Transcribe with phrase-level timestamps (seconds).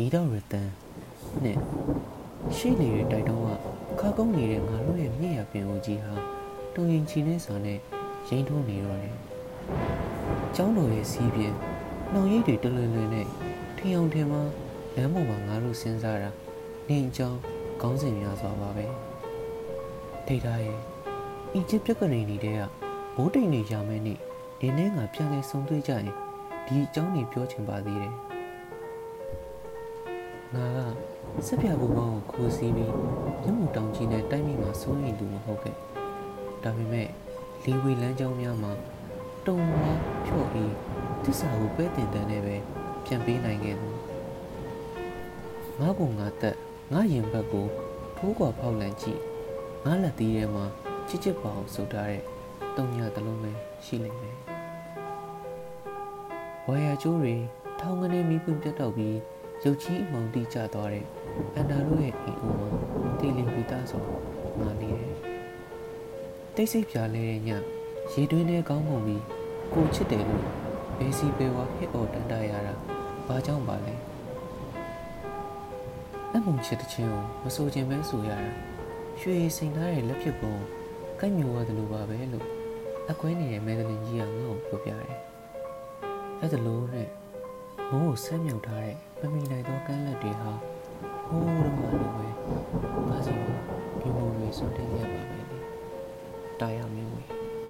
[0.00, 0.68] မီးတော်ရတန်
[1.44, 1.58] နဲ့
[2.56, 3.48] ရှေ့လေတွေတိုက်တော့က
[4.00, 6.12] ခါကုန်းနေတဲ့ငါတို့ရဲ့မြင့်ရပင်အိုကြီးဟာ
[6.74, 7.78] တုံရင်ချီနေစာနဲ့
[8.28, 9.16] ရိမ့်ထိုးနေတော့တယ်။
[10.56, 11.56] ကျောင်းတော်ရဲ့စီးပြင်း
[12.12, 13.26] နှောင်ရိပ်တွေတလွင်လွင်နဲ့
[13.76, 14.42] ထင်အောင်ထင်မှာ
[14.94, 16.30] လမ်းပေါ်မှာငါတို့စဉ်းစားတာ
[16.88, 17.38] နေအကြောင်း
[17.82, 18.86] ကောင်းစင်များစွာပါပဲ။
[20.28, 20.78] ဒေတာရဲ့
[21.54, 22.60] အီဂျစ်ပြက်ကနေနေတဲ့က
[23.16, 24.18] ဘိုးတိန်နေရမယ်နေ့
[24.60, 26.04] ဒီနေ့ငါပြန်လဲဆုံတွေ့ကြရင်
[26.66, 28.14] ဒီအကြောင်းတွေပြောချင်ပါသေးတယ်။
[30.54, 30.66] ငါ
[31.36, 32.94] ကစက်ပြဘူပေါင်းကိုခိုးစီးပြီး
[33.42, 35.76] မျက်မှောက်တောင်ကြီးနဲ့တိုက်မိမှာစိုးရိမ်သူမဟုတ်ခဲ့။
[36.62, 37.08] ဒါပေမဲ့
[37.64, 38.72] လေဝေလမ်းကြောင်းများမှာ
[39.46, 39.90] တုံဝါ
[40.26, 40.72] ဖြော့ပြီး
[41.24, 42.56] တစ္ဆာကိုပဲတင်တန်းနဲ့ပဲ
[43.04, 43.88] ပြန်ပေးနိုင်ခဲ့သူ
[45.80, 46.56] ငါ့ကိုငါတက်
[46.92, 47.66] ငါရင်ဘက်ကို
[48.16, 49.20] ထိုးကွာဖောက်လန့်ကြည့်
[49.84, 50.64] ငါလက်သေးထဲမှာ
[51.08, 52.22] ချစ်ချစ်ပါအောင်စုပ်ထားတဲ့
[52.76, 53.52] တုံညာတလုံးပဲ
[53.84, 54.36] ရှိနေတယ်
[56.66, 57.34] ဝါယာကျိုးတွေ
[57.80, 59.16] ထောင်းကနေမီးပွင့်ပြတ်တော့ပြီး
[59.64, 61.04] ရုပ်ကြီးအမောင်တိကျသွားတဲ့
[61.54, 62.68] အန်တာတို့ရဲ့အိမ်အိုမှာ
[63.20, 64.02] တေလီပီတာဆို
[64.60, 65.14] ငါနေတယ်
[66.54, 67.50] တိတ်ဆိတ်ပြားလဲတဲ့ည
[68.12, 69.22] ရေတွင်းထဲကောင်းပုံပြီး
[69.74, 70.44] ကိုချစ်တယ်လို့
[70.98, 72.74] ဘေးစီဘေဝါဟစ်အော်တန်တရတာ
[73.26, 73.94] ဘာကြောင့်ပါလဲ
[76.32, 78.38] အမုံချစ်တဲ့ချင်းကိုမဆိုခြင်းပဲဆိုရတာ
[79.20, 80.54] ရွှေစိန်ထားတဲ့လက်ဖြစ်ပုံ
[81.20, 82.46] ကိုက်မျိုးရတယ်လို့ပါပဲလို့
[83.10, 85.18] အကွဲနေတဲ့မဲဒလင်ကြီးကငါ့ကိုပြောပြတယ်
[86.40, 87.08] အဲ့ဒါလို့နဲ့
[87.92, 88.82] မိုးကိုဆမ်းမြောက်ထား
[89.20, 90.52] တဲ့မမီနိုင်သောကမ်းလက်တွေဟာ
[91.26, 92.28] ဟိုးတော့မှလိုပဲ
[93.08, 93.34] ငါစီ
[94.00, 95.58] ဒီမိုးတွေစွန့်တင်ရပါမယ်လေ
[96.60, 97.22] တာယာမင်းဝေ